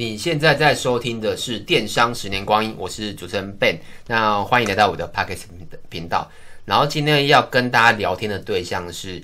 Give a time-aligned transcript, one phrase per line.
[0.00, 3.76] 你现在在收听的是《电商十年光阴》，我是主持人 Ben，
[4.06, 5.42] 那欢迎来到我的 Podcast
[5.90, 6.26] 频道。
[6.64, 9.22] 然后今天要跟大家聊天的对象是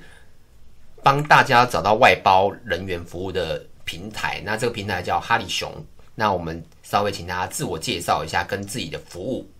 [1.02, 5.72] 帮大家找到外包人员服务的平台，那这个平台叫哈利熊。
[6.14, 9.50] 那我们稍微请大家自我介绍一下，跟自己的服务。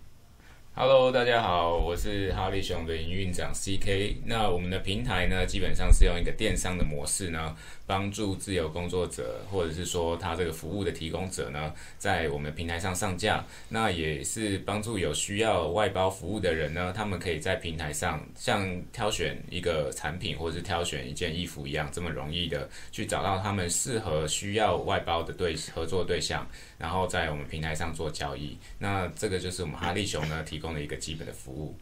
[0.75, 4.17] Hello，大家好，我是哈利熊的营运长 CK。
[4.23, 7.55] 那我们的平台呢，基本上是用一个电商的模式呢，
[7.87, 13.43] 帮助自由工作者或者是说他这个服务的提供者呢，在我们平台上上架。
[13.69, 26.45] 那也是帮助有需要外包服务的人呢，他们可以在平台上像挑选一个产品或者是挑选一件衣服一样，这么容易的去找到他们适合需要外包的对合作对象，
[26.77, 28.57] 然后在我们平台上做交易。
[28.77, 31.73] 那这个就是我们哈利熊呢提供的一个基本的服务。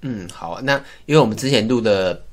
[0.00, 0.76] 嗯，好，那
[1.06, 2.24] 因为我们之前录的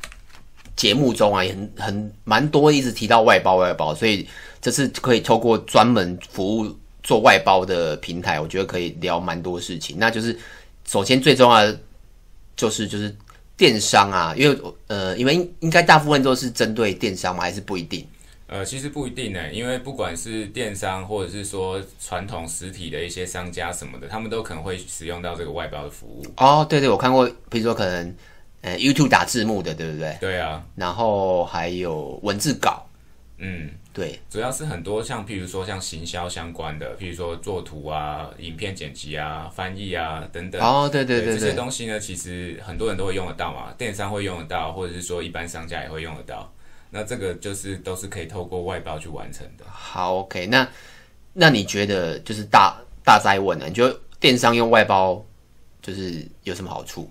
[0.80, 4.26] 节目中啊，也很很蛮多一直提到外包外包，所以
[4.62, 9.98] 这次可以透过专门服务做外包的平台，我觉得可以聊蛮多事情。
[10.00, 10.40] 那就是
[10.86, 11.78] 首先最重要的
[12.56, 13.14] 就是就是
[13.58, 14.58] 电商啊，因为
[14.88, 17.42] 呃，因为应该大部分都是针对电商吗？
[17.42, 18.08] 还是不一定？
[18.48, 26.24] 呃，其实不一定呢，因为不管是电商或者是说传统实体的一些商家什么的，他们都可能会使用到这个外包的服务。
[26.38, 28.16] 哦，对对，我看过，比如说可能
[28.62, 30.18] 呃 YouTube 打字幕的，对不对？
[30.20, 30.64] 对啊。
[30.76, 32.86] 然后还有文字稿，
[33.38, 40.62] 嗯，对，主要是很多像譬如说像行销相关的，譬如说做图啊、影片剪辑啊、翻译啊等等。
[40.62, 46.52] 哦，对对对，对，对，这些东西呢，其实很多人都会用得到嘛，电商会用得到，或者是说一般商家也会用得到。
[46.92, 49.64] 那这个就是都是可以透过外包去完成的。
[49.70, 50.68] 好，OK，那
[51.34, 53.68] 那你觉得就是大大灾问呢？
[53.68, 55.24] 你觉得电商用外包
[55.84, 57.10] 就是有什么好处？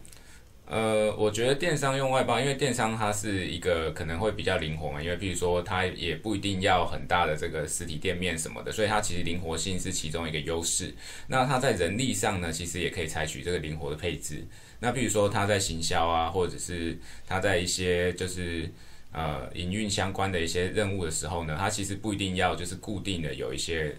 [0.68, 10.94] 呃，我觉得电商用外包，因为电商它是一个可能会比较灵活嘛，因为譬如说它也不一定要很大的这个实体店面什么的，所以它其实灵活性是其中一个优势。
[11.28, 14.44] 那它在人力上呢，其实也可以采取这个灵活的配置。
[14.80, 18.70] 那譬如说它在行销啊，或者是它在一些就是。
[19.10, 23.96] 呃，营运相关的一些任务的时候呢，它其实不一定要就是固定的有一些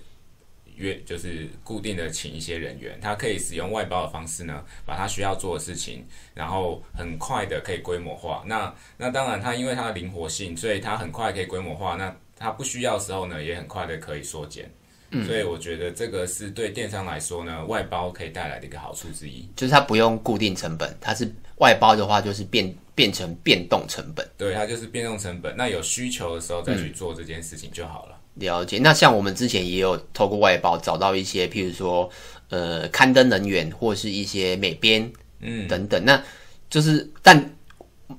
[0.79, 8.44] 约，就是固定的请一些人员，他可以使用外包的方式呢，把他需要做的事情，然后很快的可以规模化。
[8.47, 11.95] 那那当然，他因为他的灵活性，所以他很快可以规模化。
[11.97, 14.72] 那他不需要的时候呢，也很快的可以缩减。
[15.12, 25.57] 嗯，所以我觉得这个是对电商来说呢，外包可以带来的一个好处之一，就是它不用固定成本，它是外包的话就是变变成变动成本，对，它就是变动成本。
[25.57, 28.16] 那有需求的时候再去做这件事情就好了。
[28.16, 28.79] 嗯，了解。
[28.79, 32.09] 那像我们之前也有透过外包找到一些，譬如说
[32.50, 36.23] 呃刊登人员或是一些美编，嗯等等，那
[36.69, 37.56] 就是但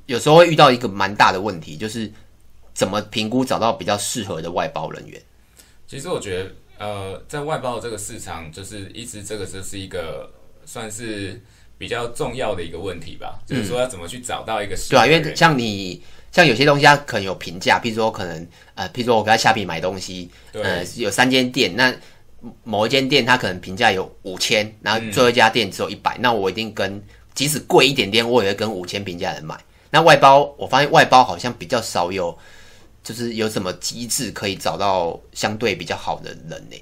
[0.07, 2.11] 有时候会遇到一个蛮大的问题，就是
[2.75, 5.21] 怎么评估找到比较适合的外包人员？
[5.87, 6.51] 其实我觉得。
[6.81, 10.33] 呃，在外包的这个市场，就是一直这个就是一个
[10.65, 11.39] 算是
[11.77, 13.39] 比较重要的一个问题吧。
[13.43, 16.03] 嗯、就是说要怎么去找到一个对啊，因为像你
[16.33, 21.95] 像有些东西它可能有评价，譬如说可能呃，譬如说我在虾皮买东西，呃，有三间店，那
[22.65, 27.03] 某一间店它可能评价有五千，然后最后一家店只有一百、嗯，那我一定跟
[27.35, 29.59] 即使贵一点点，我也会跟五千评价的人买。
[29.91, 32.37] 那外包，我发现外包好像比较少有。
[33.03, 36.77] 就是有什么机制可以找到相对比较好的人呢？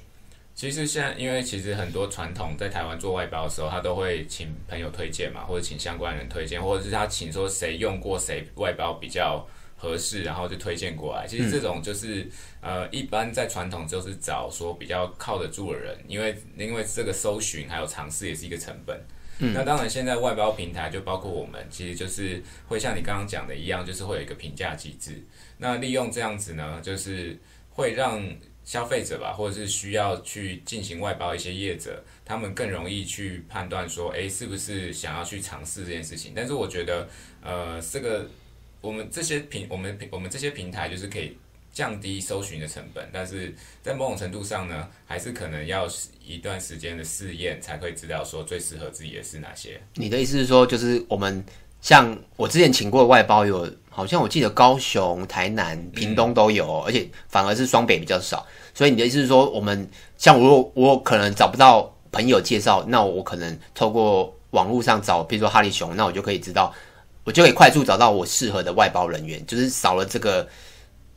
[0.59, 11.25] 其实现在，因为其实很多传统在台湾做外包的时候，他都会请朋友推荐嘛，或者请相关人推荐，或者是他请说谁用过谁外包比较合适，然后就推荐过来。
[11.25, 12.23] 其实这种就是、
[12.59, 18.99] 嗯、呃，一般在传统就是找说比较靠得住的人，因为因为这个搜寻还有尝试也是一个成本。
[19.37, 25.23] 嗯、那当然，现在外包平台就包括我们，其实就是会像你刚刚讲的一样，就是会有一个评价机制。
[25.57, 28.21] 那利用这样子呢，就是会让
[28.69, 36.33] 消费者吧，或者是需要去进行外包一些业者，他们更容易去判断说，诶，是不是想要去尝试这件事情。
[36.35, 37.09] 但是我觉得，
[37.41, 38.29] 呃，这个
[38.79, 41.35] 我们这些平，我们我们这些平台就是可以。
[41.71, 45.87] 降低搜寻的成本，但是在某种程度上呢，还是可能要
[46.25, 49.79] 一段时间的试验才会知道说最适合自己的是哪些。
[49.93, 51.45] 你的意思是说，就是我们
[51.79, 58.45] 像我之前请过的外包有，好像我记得高雄、台南、屏东都有，嗯，而且反而是双北比较少。
[58.79, 59.85] 所以你的意思是说，我们
[60.17, 66.73] 像我，我可能找不到朋友介绍，那我可能透过网络上找，比如说哈利熊，那我就可以知道，
[67.25, 70.47] 我就可以快速找到我适合的外包人员，就是少了这个。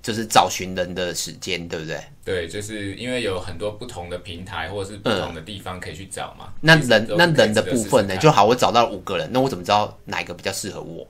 [0.02, 1.96] 就是找寻人的时间，对不对？
[2.24, 6.52] 对，就是因为有很多不同的平台或者是不同的地方可以去找嘛。
[6.54, 8.16] 嗯、那人那人的部分呢？
[8.16, 11.06] 就好，我找到五个人，那我怎么知道哪一个比较适合我？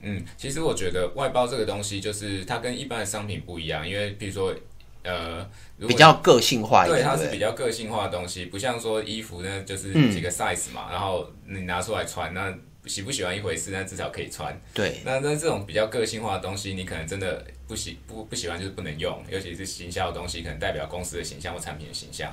[0.00, 4.54] 嗯，其实我觉得外包这个东西，就是它跟一般的商品不一样，因为比如说
[5.04, 12.52] 呃比较个性化一点，对，它是比较个性化的东西，不像说衣服呢，就是几个 size 嘛，嗯、然后你拿出来穿，那
[12.86, 14.56] 喜不喜欢一回事，那至少可以穿。
[14.74, 22.32] 对，那那这种比较个性化的东西，你可能真的不喜不不喜欢，就是不能用，尤其是行销的东西，可能代表公司的形象或产品的形象，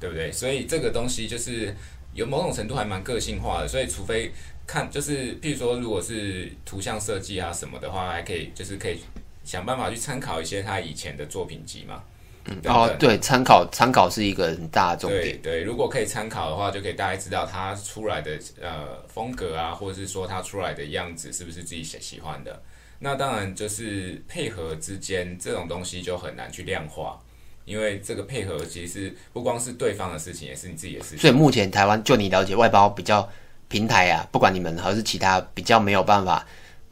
[0.00, 0.30] 对不对？
[0.32, 1.74] 所以这个东西就是
[2.14, 4.32] 有某种程度还蛮个性化的，所以除非。
[4.68, 8.98] 看，就是譬如说，如果是图像设计啊什么的话，还可以，就是可以
[9.46, 12.02] 想办法去参考一些他以前的作品集嘛。
[12.44, 15.22] 嗯，哦，对，参考参考是一个很大的重点。
[15.40, 22.60] 对，对，如果可以参考的话，就可以大概知道他出来的呃风格啊，或者是说他出来的样子是不是自己喜喜欢的。
[22.98, 27.18] 那当然就是配合之间这种东西就很难去量化，
[27.64, 31.18] 因为这个配合其实不光是对方的事情，也是你自己的事情。
[31.18, 33.28] 所以目前台湾就你了解外包比较。
[33.68, 36.46] 平台啊，不管你们还是其他，比较没有办法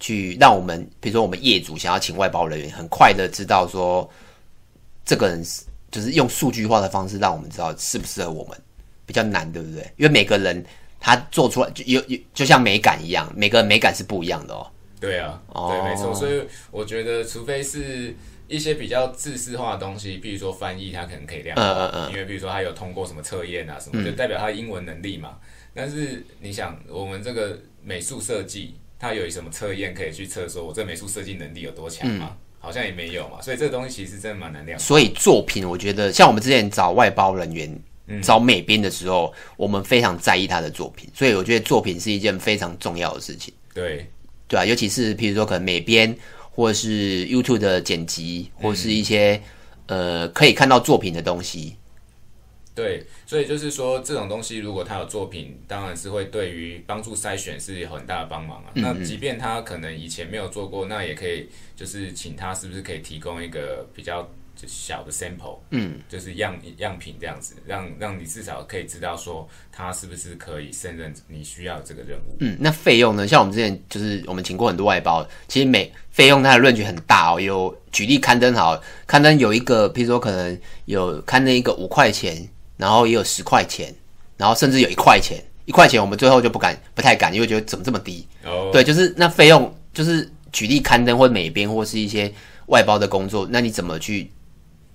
[0.04, 4.06] 去让我们，比如说我们业主想要请外包人员，很快的知道说
[5.02, 5.42] 这个人
[5.90, 8.60] 就是用数据化的方式让我们知道适不适合我们，
[9.06, 9.80] 比较难，对不对？
[9.96, 10.62] 因为每个人
[11.00, 14.70] 他做出来就有有，就像美感一样，每个人美感是不一样的哦。
[15.00, 16.14] 对啊，哦、对，没错。
[16.14, 18.14] 所以我觉得，除非是
[18.46, 25.38] 一些比较制式化的东西，比如说翻译，他可能可以量化，嗯嗯嗯，因为比如说他有通过什么测验啊什么，就代表他的英文能力嘛。
[25.72, 32.28] 但是你想，我们这个美术设计，它有什么测验可以去测，说我这美术设计能力有多强吗？
[32.30, 33.42] 嗯、好像也没有嘛。
[33.42, 34.78] 所以这个东西其实真的蛮难量。
[34.78, 41.08] 所以作品，我觉得像我们之前找外包人员、嗯、找美编的时候，我们非常在意他的作品。
[41.12, 43.52] 所以我觉得作品是一件非常重要的事情。
[43.74, 44.06] 对，
[44.48, 46.16] 对啊，尤其是譬如说可能美编，
[46.50, 49.40] 或者是 YouTube 的剪辑，或是一些、
[49.86, 51.76] 嗯、呃可以看到作品的东西。
[52.74, 58.72] 对，所以就是说，这种东西如果他有作品，当然是会对于帮助筛选是有很大的帮忙啊。
[58.74, 64.28] 嗯嗯，那即便他可能以前没有做过，那也可以就是请他是不是可以提供一个比较
[64.66, 72.36] 小的 sample，嗯，就是样样品这样子，让让你至少可以知道说他是不是可以胜任你需要这个任务。
[72.40, 73.24] 嗯，那费用呢？
[73.24, 77.40] 像我们之前就是我们请过很多外包，其实每费用它的 range 很大哦。
[77.40, 82.48] 有举例刊登好，刊登有一个，譬如说可能有刊登一个五块钱。
[82.76, 83.94] 然后也有十块钱，
[84.36, 88.26] 然后甚至有一块钱，一块钱我们最后就不敢，不太敢，因为觉得怎么这么低？
[88.44, 88.72] 哦，oh.
[88.72, 92.32] 对，就是那费用，就是举例刊登或美编或是一些
[92.66, 94.30] 外包的工作，那你怎么去？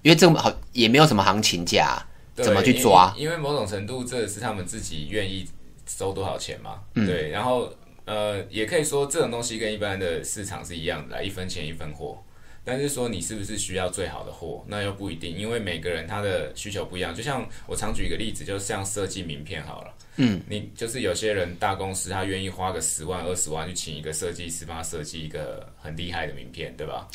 [0.01, 2.01] 因为这么好也没有什么行情价，
[2.33, 3.13] 对怎么去抓？
[3.17, 5.45] 因为某种程度这是他们自己愿意
[5.85, 6.75] 收多少钱嘛。
[6.95, 7.69] 嗯、对，然后
[8.05, 12.17] 呃，也可以说这种东西跟一般的市场是一样的，一分钱一分货。
[12.63, 17.15] 但是说你是不是需要最好的货，那又不一定，因为每个人他的需求不一样。
[17.15, 27.07] 就像我常举一个例子，就像设计名片好了，嗯，你就是有些人大公司他愿意花个十万二十万去请一个设计师帮他设计一个很厉害的名片，对吧？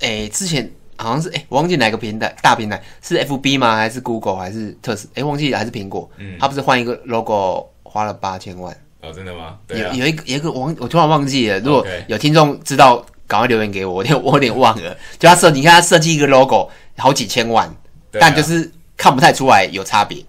[0.00, 3.76] 诶、欸，之前好像是诶、欸，我忘记哪个平台大平台是 FB 吗？
[3.76, 5.08] 还是 Google 还是特斯？
[5.14, 6.10] 诶、欸，忘记还是苹果？
[6.18, 8.76] 嗯，他不是换一个 logo 花了八千万？
[9.00, 9.58] 哦，真的吗？
[9.66, 13.04] 对啊、有有一个有一个我我突然忘记了，如果有听众知道。
[13.28, 14.96] 赶快留言给我，我有点我有点忘了。
[15.18, 17.76] 就他设计，你看他设计一个 logo，好几千万，啊、
[18.12, 20.24] 但就是看不太出来有差别。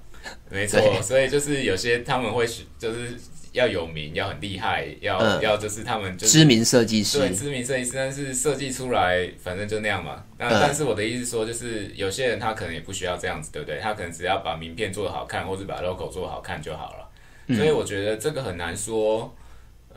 [0.50, 2.46] 没错，所以就是有些他们会
[2.78, 3.18] 就是
[3.54, 10.24] 要有名，要很厉害，要、嗯、要就是他们就是知名设计师，对，知名设计师，但是设计出来反正就那样嘛。
[10.38, 13.80] 那、嗯、但是我的意思是说，就是有些人他可能也不需要这样子，对不对？
[13.80, 17.10] 他可能只要把名片做得好看，或者把 logo 做得好看就好了。
[17.48, 19.34] 嗯、所以我觉得这个很难说。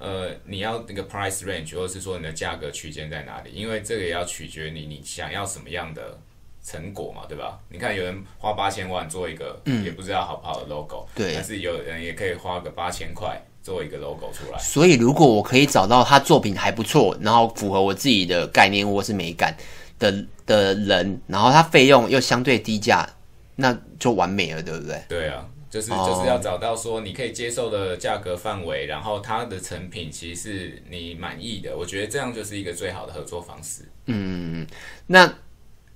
[0.02, 3.52] 呃，你要那个 price range，或者是说你的价格区间在哪里？
[3.54, 6.18] 因为这个也要取决你你想要什么样的
[6.64, 7.60] 成果嘛，对吧？
[7.68, 14.58] 你看有人花八千万做一个，嗯，也不知道好不好的 logo，对，但是有人也可以花个八千块做一个 logo 出来。
[14.58, 19.56] 所以如果我可以找到他作品还不错，然后符合我自己的概念或是美感
[20.00, 20.12] 的
[20.44, 23.08] 的人，然后他费用又相对低价，
[23.54, 25.00] 那就完美了，对不对？
[25.08, 25.46] 对啊。
[25.72, 33.88] 就是就是要找到说你可以接受的价格范围，然后它的成品其实是你满意的，我觉得这样就是一个最好的合作方式。
[34.04, 34.66] 嗯，
[35.06, 35.32] 那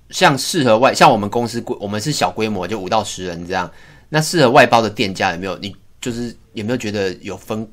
[0.09, 3.71] 像适合外，像我们公司规，我们是小规模，就五到十人这样。
[4.09, 5.55] 那适合外包的店家有没有？
[5.59, 7.69] 你就是有没有觉得有分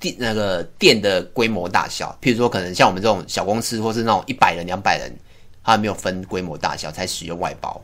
[0.00, 2.16] 店那个店的规模大小？
[2.22, 5.14] 譬如说，可能像我们这种小公司，或是那种一百人、两百人，
[5.62, 7.78] 它有没有分规模大小才使用外包？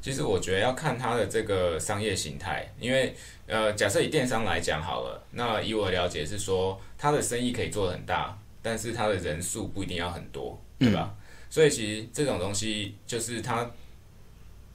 [0.00, 3.14] 其实我觉得要看他的这个商业形态，因为
[3.46, 11.14] 呃，假设以电商来讲好了，那以我了解是说，他的生意可以做得很大，但是他的人数不一定要很多，对吧？
[11.14, 13.70] 嗯、所以其实这种东西就是他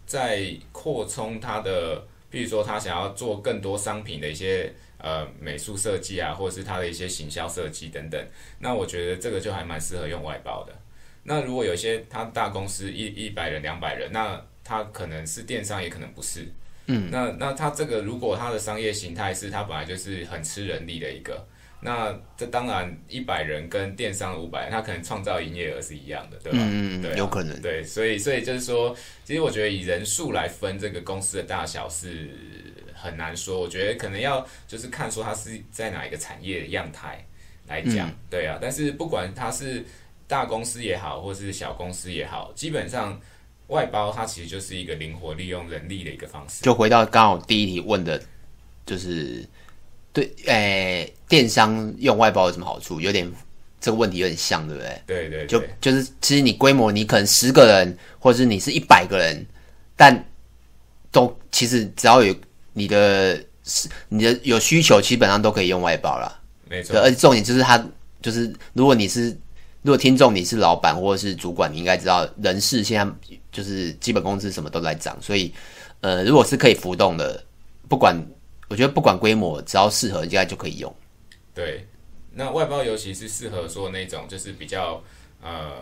[0.05, 8.27] 在扩充他的，比如说他想要做更多商品的一些呃美术设计啊，或者是他的一些行销设计等等，
[8.59, 10.73] 那我觉得这个就还蛮适合用外包的。
[11.23, 16.51] 那如果有一些他大公司一一百人、两百人，那他可能是电商，也可能不是。
[16.87, 21.43] 嗯，那那他这个如果他的商业形态是他本来就是很吃人力的一个，
[21.81, 26.59] 那这当然一百人跟电商五百人，他可能创造营业额是一样的，对吧？
[26.61, 27.59] 嗯对啊，有可能。
[27.61, 32.29] 对，所以所以就是说，其实我觉得以人数来分这个公司的大小是
[32.93, 33.59] 很难说。
[33.59, 37.25] 我觉得可能要就是看说它是在哪一个产业的样态
[37.67, 38.59] 来讲，嗯，对啊。
[38.61, 39.83] 但是不管它是
[40.27, 43.19] 大公司也好，或是小公司也好，基本上。
[43.67, 46.63] 外包它其实就是一个灵活利用人力的一个方式。
[46.63, 48.21] 就回到刚好第一题问的，
[48.85, 49.43] 就是
[50.13, 50.53] 对，诶、
[51.03, 53.01] 欸，电商用外包有什么好处？
[53.01, 53.31] 有点
[53.81, 55.01] 这个问题有点像，对不对？
[55.07, 59.45] 对对，对，就就是其实你规模，你可能十个人，或者是你是一百个人，
[59.95, 60.23] 但
[61.11, 62.35] 都其实只要有
[62.73, 63.43] 你的
[64.09, 66.41] 你的有需求，基本上都可以用外包了。
[66.69, 67.83] 没错，而且重点就是它
[68.21, 69.35] 就是如果你是。
[69.85, 75.53] 如果听众你是老板或者是主管，你应该知道人事现在就是基本工资什么都在涨，所以
[76.01, 77.45] 呃，如果是可以浮动的，
[77.87, 78.19] 不管
[78.67, 80.91] 我觉得不管规模，只要适合应该就可以用。
[81.53, 81.85] 对，
[82.33, 84.99] 那外包尤其是适合说那种就是比较
[85.43, 85.73] 呃、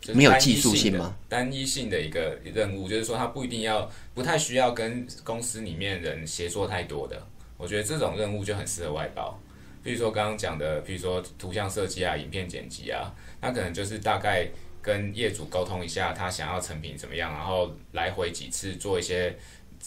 [0.00, 1.14] 就是、没有技术性吗？
[1.28, 7.24] 单一性的一个任务，就是说他不一定要不太需要跟公司里面人协作太多的，
[7.56, 9.38] 我觉得这种任务就很适合外包。
[9.82, 13.12] 比如说刚刚讲的，比如说图像设计啊、影片剪辑啊。
[13.40, 14.48] 那可能就是大概
[14.82, 19.36] 跟业主沟通一下，他想要成品怎么样，然后来回几次做一些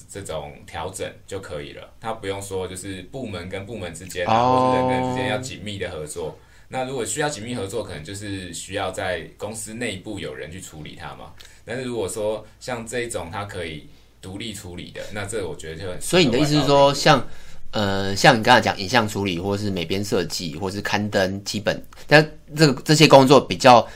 [0.10, 1.94] 这种调整就可以了。
[2.00, 4.72] 他不用说就是部门跟部门之间啊，oh.
[4.72, 6.40] 或者人跟人之间要紧密的合作。
[6.70, 11.34] 那如果需要紧密合作，可能就是需要在公司内部有人去处理它嘛。
[11.66, 13.90] 但是如果说像这种它可以
[14.22, 16.00] 独立处理的，那这我觉得就很。
[16.00, 17.28] 所以你的意思是说，像。
[17.72, 22.26] 呃，像你刚才讲影像处理，或是美编设计，或是刊登，基本，但
[22.56, 23.88] 这个这些工作比较，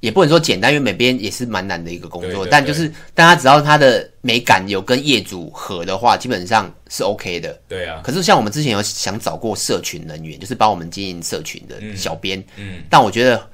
[0.00, 2.30] 也不能说简单，因为美编也是蛮难的一个工作。
[2.30, 7.60] 对对对，但就是大家只要他的美感有跟业主合的话，基本上是 OK 的。
[7.68, 8.00] 对啊。
[8.02, 12.40] 可是像我们之前有想找过社群人员，就是帮我们经营社群的小编。
[12.56, 12.78] 嗯。
[12.78, 12.82] 嗯。
[12.90, 13.48] 但我觉得，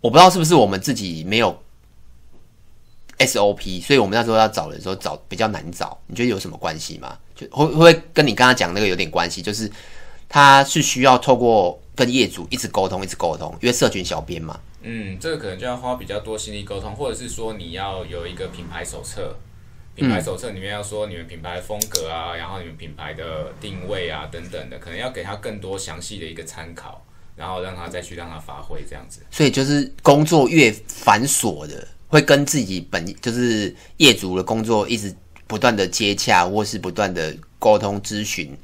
[0.00, 1.54] 我不知道是不是我们自己没有
[3.18, 5.98] SOP，所以我们那时候要找的时候找比较难找。
[6.06, 7.16] 你觉得有什么关系吗？
[7.34, 9.70] 就会会不会跟你刚刚讲那个有点关系，就是
[10.28, 14.58] 他是需要透过跟业主一直沟通，一直沟通，因为社群小编嘛。
[14.82, 19.34] 嗯，这个可能就要花比较多心力沟通，或者是说你要有一个品牌手册，
[19.94, 27.02] 品牌手册里面要说你们品牌的风格啊，然后你们品牌的定位啊等等的，可能要给他更多详细的一个参考，
[27.34, 29.20] 然后让他再去让他发挥这样子。
[29.30, 35.14] 所以就是工作越繁琐的，会跟自己本就是业主的工作一直。
[35.46, 38.56] 不断的接洽或是不断的沟通咨询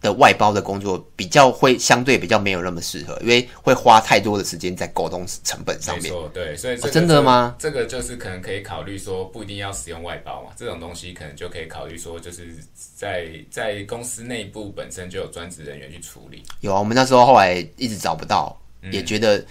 [0.00, 6.02] 的外包的工作，比较会相对比较没有那么适合，因为会花太多的时间在沟通成本上面。
[6.02, 7.54] 没错，对，所以、这个哦、真的吗？
[7.56, 12.48] 这个就是可能可以考虑说，不一定要使用外包嘛，这种东西可能就可以考虑说，就是
[12.96, 16.42] 在在公司内部本身就有专职人员去处理。
[16.62, 19.42] 有啊，我们那时候后来一直找不到，嗯、也觉得。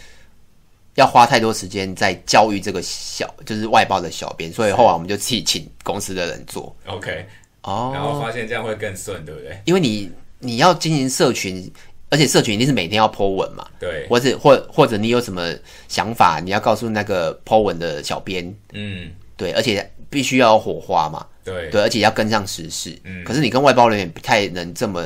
[0.95, 6.75] 要花太多时间在教育这个小，就是外包的小编，所以后来我们就自己请公司的人做。
[6.85, 7.25] OK，
[7.61, 9.57] 哦，然后发现这样会更顺，对不对？
[9.63, 11.71] 因为你你要经营社群，
[12.09, 15.53] 而且社群一定是每天要 po 文嘛，对，或者或或者你有什么
[15.87, 21.69] 想法，你要告诉那个 po 文的小编，嗯，对，而且必须要有火花嘛，对。
[21.69, 25.01] 对，而且要跟上时事，嗯，可是你跟外包人员不太能这么，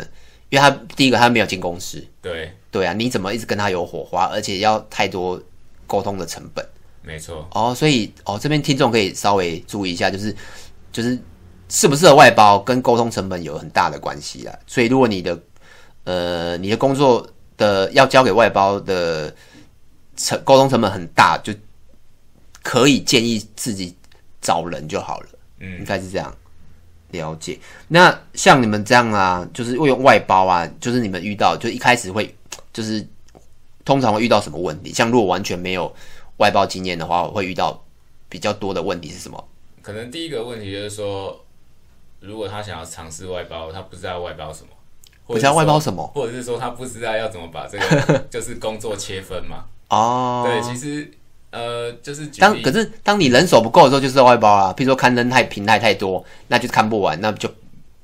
[0.49, 2.51] 因为他第一个他没有进公司，对。
[2.71, 5.39] 对啊，你怎么一直跟他有火花，而且要太多。
[5.87, 6.65] 沟通的成本，
[7.01, 10.35] 没错哦，所以哦，这边听众可以稍微注意一下，就是
[10.91, 11.17] 就是
[11.69, 14.57] 适不适合外包跟沟通成本有很大的关系啊。
[14.65, 15.39] 所以如果你的
[16.03, 17.27] 呃你的工作
[17.57, 19.33] 的要交给外包的
[20.15, 21.53] 成沟通成本很大，就
[22.63, 23.95] 可以建议自己
[24.41, 25.27] 找人就好了。
[25.59, 26.35] 嗯，应该是这样
[27.11, 27.59] 了解。
[27.87, 32.35] 那像你们这样啊，就是会用外包啊，就是你们遇到就一开始会
[32.73, 33.07] 就是。
[33.85, 34.91] 通常会遇到什么问题？
[34.91, 35.93] 像如果完全没有
[36.37, 37.81] 外包经验的话，会遇到
[38.27, 39.41] 比较多的问题是什么？
[39.81, 41.39] 可能第一个问题就是说，
[42.19, 44.69] 如果他想要尝试外包，他不知道外包什么，
[45.27, 49.65] 不知道外包什么，或者是说他不知道要怎么把这个 就是工作切分嘛？
[49.89, 51.09] 哦，对，其实
[51.51, 54.73] 呃，就是当可是当你人手不够的时候，就是外包啦。
[54.75, 57.47] 譬如说刊登太平台太多，那就看不完，那就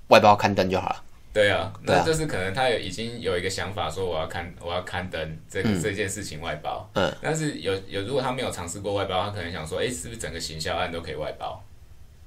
[0.10, 0.96] 外包刊登就好了。
[1.34, 11.64] 对啊，那就是可能他有已经有一个想法，说我要看我要刊登这个、嗯、这件事情外包，嗯，但是有有如果他没有尝试过外包，他可能想说，哎，是不是整个行销案都可以外包？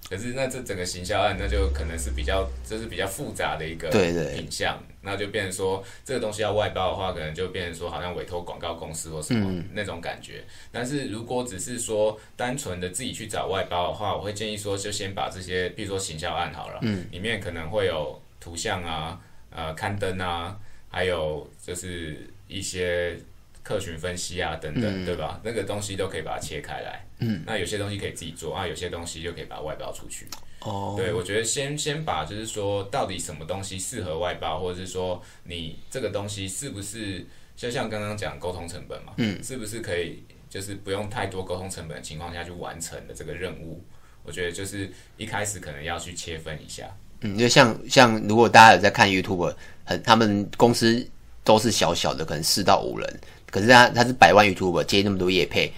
[0.08, 3.88] 可是那这整个行销案，那就可能是比较，这、就是比较复杂的一个
[4.34, 10.44] 品项，那就变成说这个东西要外包的话，可能就变成说好像委托广告公司或什么、嗯、那种感觉。
[10.70, 19.18] 但是如果只是说单纯的自己去找外包的话，我会建议说就先把这些，比如说行销案好了，嗯，里面可能会有图像啊、
[19.50, 20.58] 呃刊登啊，
[20.90, 23.18] 还有就是一些。
[23.64, 25.40] 客群分析啊，等等，嗯、对吧？
[25.42, 27.02] 那个东西都可以把它切开来。
[27.20, 30.26] 嗯，那有些东西可以自己做啊，有些东西就可以把它外包出去。
[30.60, 37.24] 哦，对，我觉得先先把就是说，到底什么东西适合外包，或者是说你这个东西是不是
[37.56, 39.14] 就像刚刚讲沟通成本嘛？
[39.16, 43.82] 嗯，是不是可以就是不用太多沟通成本的情况下去完成的这个任务？
[44.22, 46.94] 我觉得就是一开始可能要去切分一下。
[47.20, 49.54] 嗯，就像像如果大家有在看 YouTube，
[49.84, 51.06] 很他们公司
[51.42, 53.20] 都是小小的，可能四到五人。
[53.50, 55.72] 可是他他是百万 YouTuber 接那么多业配，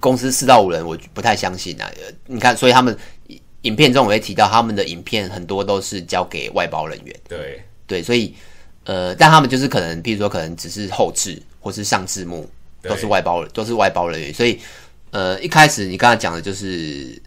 [0.00, 1.90] 公司四到五人，我不太相信啊。
[2.26, 2.96] 你看，所以他们
[3.62, 7.14] 影片中我会提到，他们的影片很多都是交给外包人员。
[7.28, 8.34] 对对，所以
[8.84, 12.48] 呃，但他们就是可能，譬如说，可能只是后制或是上字幕，
[12.82, 14.32] 都是外包，都是外包人员。
[14.32, 14.58] 所以
[15.10, 17.20] 呃，一开始你刚才讲的就是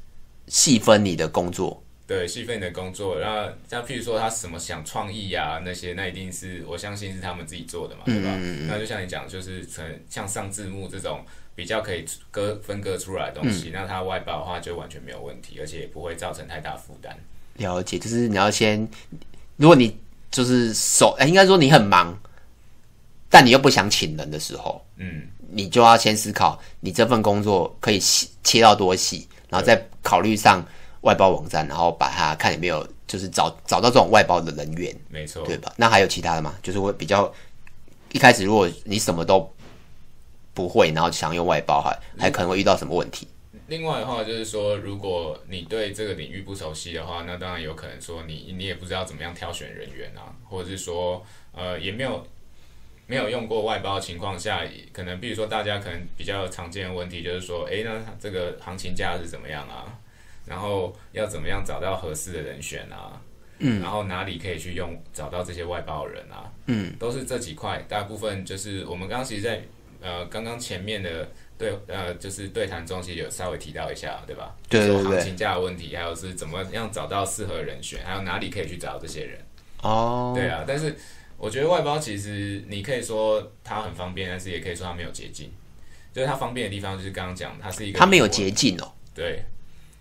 [0.48, 1.80] 细分你的工作。
[2.08, 8.30] 对，细分你的工作，然后像譬如说他什么想创意呀、啊、那些，那一定是我相信是他们自己做的嘛，对吧？
[8.40, 17.18] 嗯、那就像你讲，就是成像上字幕这种比较可以割分割出来的东西，嗯、那他外包的话就完全没有问题，而且也不会造成太大负担。
[17.56, 18.88] 了解，就是你要先，
[19.56, 19.98] 如果你
[20.30, 22.16] 就是手，哎，应该说你很忙，
[23.32, 28.00] 但你又不想请人的时候，嗯，你就要先思考你这份工作可以
[28.44, 30.64] 切到多细，然后再考虑上。
[31.06, 35.72] 外包网站，然后把它看有没有，就是找找到这种外包的人员，没错，对吧？
[35.78, 36.56] 那还有其他的吗？
[36.64, 37.32] 就是会比较
[38.12, 39.48] 一开始，如果你什么都
[40.54, 43.28] 不会，然后想用外包，还还可能会遇到什么问题？
[43.68, 52.26] 另外的话，就是说，如果你对这个领域不熟悉的话，那当然有可能说你你也不知道怎么样挑选人员啊，或者是说呃也没有
[53.08, 59.86] 没有用过外包的情况下，可能比如说大家可能比较常见的问题就是说，诶，那这个行情价是怎么样啊？
[60.46, 63.22] 然后要怎么样找到合适的人选啊？
[63.60, 66.52] 嗯，然后哪里可以去用找到这些外包人啊？
[66.66, 69.64] 嗯，都是这几块，大部分就是我们刚刚其实在
[70.02, 74.54] 呃刚刚前面的对呃就是对谈中其实有稍微提到一下，对吧？
[74.68, 75.04] 对对对。
[75.04, 79.40] 行情价的问题，还有是怎么样找到适合人选，还有哪里可以去找到这些人？
[79.82, 80.66] 哦，对啊。
[80.68, 80.94] 但是
[81.38, 85.50] 我觉得外包其实你可以说它很方便，但是也可以说它没有捷径。
[86.14, 88.92] 就是它方便的地方，就是刚刚讲它是一个它没有捷径哦。
[89.14, 89.42] 对。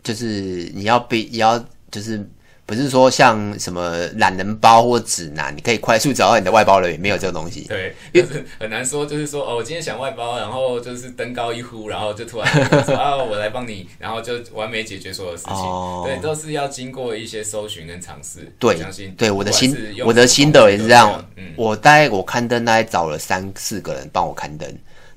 [0.05, 1.59] 就是你要被也要
[1.90, 2.25] 就是
[2.67, 7.62] 不是说像什么懒人包或指南，你可以快速找到你的外包人员，没有这个东西。
[7.69, 15.55] 对，就是很难说，就是说哦，我今天想外包，然后就是登高一呼，然后就突然说 啊，我来帮你，然后就完美解决所有事情。
[15.55, 18.51] 哦、对，都是要经过一些搜寻跟尝试。
[18.59, 21.23] 对，相信对我的心我的心得也是这样。
[21.37, 24.69] 嗯，我大概我刊登大概找了三四个人帮我刊登，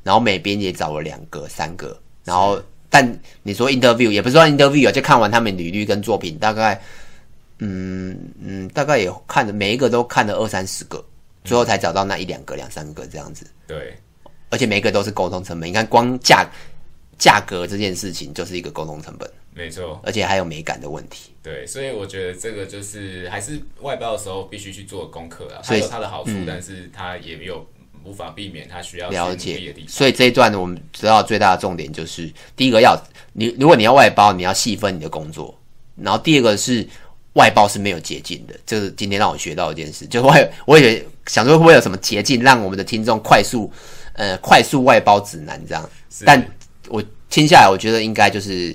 [0.03, 2.61] 然后每边也找了两个三个，然后。
[2.97, 6.81] 但你说 interview 也不是说 interview 啊，就看完他们履历跟作品，大概，
[7.59, 11.05] 嗯嗯，大概也看了每一个都看了二三十个，
[11.43, 13.45] 最后才找到那一两个、两三个这样子。
[13.67, 13.95] 对，
[14.49, 16.43] 而且每一个都是沟通成本，你看光价
[17.19, 21.31] 价格这件事情就是一个沟通成本，没错，而且还有美感的问题。
[21.43, 27.63] 对，所以我觉得这个就是还是外包的时候必须去做功课啊，它有它的好处，嗯、但是它也没有。
[28.07, 29.75] 无法避免，他需要了解。
[29.85, 32.97] 所以这一段我们知道最大的重点就是：第一个要
[33.33, 35.53] 你，如果你要外包，你要细分你的工作；
[35.97, 36.87] 然后第二个是
[37.33, 38.55] 外包是没有捷径的。
[38.65, 40.33] 这是今天让我学到一件事，就是我
[40.65, 43.69] 我也想说会不会有什么捷径，让我们的听众快速
[44.13, 45.89] 呃快速外包指南这样。
[46.25, 46.41] 但
[46.87, 48.73] 我听下来，我觉得应该就是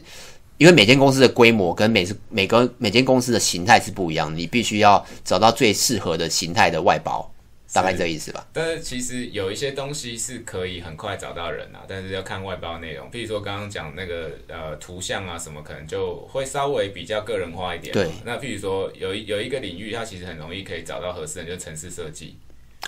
[0.58, 7.26] 因为每间公司的规模跟每次每个每间公司的形态是不一样，你必须要找到最适合的形态的外包。
[7.72, 8.46] 大概这意思吧。
[8.52, 13.10] 但是其实有一些东西是可以很快找到人啊，但是要看外包内容。
[13.10, 17.92] 譬如说刚刚讲那个呃图像啊什么，可能就会稍微比较个人化一点。
[17.92, 18.10] 对。
[18.24, 22.36] 那譬如说有有一个领域，它其实很容易可以找到合适人，就是城市设计。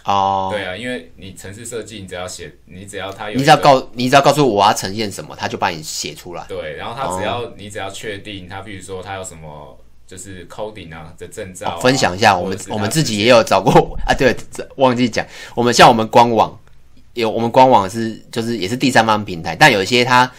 [0.05, 0.51] 哦。
[0.53, 6.45] 对啊，因为你城市设计，你只要写，你只要他有，你只要告，你只要告诉我要呈现什么，他就帮你写出来。
[6.49, 9.79] 对，然后他只要、哦、你只要确定他，譬如说他有什么。
[10.07, 14.37] 就是 coding 啊的证照、啊哦，分享一下，我们我们自己也有找过啊，对，
[14.77, 16.57] 忘记讲，我们像我们官网
[17.15, 20.31] 有，我们官网是就是也是第三方平台，但有一些它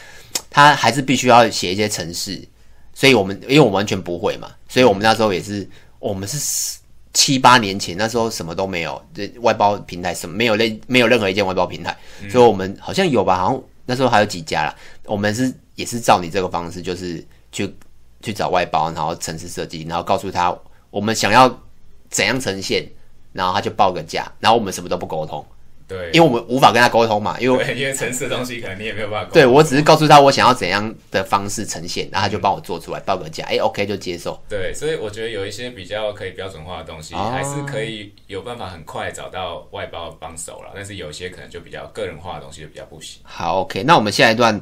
[0.52, 2.48] 它还是必须要写一些程式，
[2.94, 6.78] 所以我们因为我们完全不会嘛，所以我们那时候也是，我们是
[7.14, 14.76] 七八年前那时候什么都没有，这外包平台什么没有任没有任何一件外包平台，嗯、所以我们好像有吧，好像那时候还有几家啦，
[15.06, 17.76] 我们是也是照你这个方式，就是去。
[18.22, 20.56] 去找外包，然后城市设计，然后告诉他
[20.90, 21.62] 我们想要
[22.10, 22.88] 怎样呈现，
[23.34, 25.46] 然后他就报个价，然后我们什么都不沟通。
[25.88, 29.34] 对，因为我们无法跟他沟通嘛，因为因为城市的东西可能你也没有办法沟通。
[29.34, 34.42] 对，我只是告诉他我想要怎样的方式呈现，然后他就帮我做出来，报个价，哎，OK 就接受。
[34.50, 40.72] 对，所以我觉得有一些比较可以标准化的东西，哦、还是可以有办法很快找到外包帮手了。
[40.74, 43.22] 但是有些可能就比较个人化的东西就比较不行。
[43.24, 44.60] 好，OK，那我们下一段，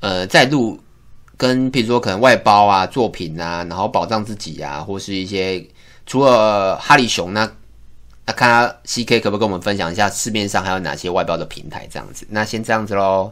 [0.00, 0.78] 呃，再录
[1.36, 5.66] 跟譬如说可能外包啊、作品啊，然后保障自己啊，或是一些
[6.06, 7.50] 除了哈里熊那。
[8.28, 12.26] 那看他 CK 可不可以跟我们分享一下市面上还有哪些外包的平台这样子？
[12.28, 13.30] 那先这样子喽。